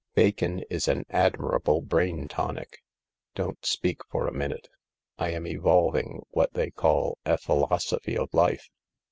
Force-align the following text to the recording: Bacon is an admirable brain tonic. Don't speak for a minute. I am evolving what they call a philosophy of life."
Bacon 0.15 0.63
is 0.67 0.87
an 0.87 1.05
admirable 1.11 1.79
brain 1.81 2.27
tonic. 2.27 2.81
Don't 3.35 3.63
speak 3.63 4.03
for 4.09 4.27
a 4.27 4.31
minute. 4.33 4.67
I 5.19 5.29
am 5.29 5.45
evolving 5.45 6.23
what 6.31 6.53
they 6.53 6.71
call 6.71 7.19
a 7.23 7.37
philosophy 7.37 8.17
of 8.17 8.33
life." 8.33 8.71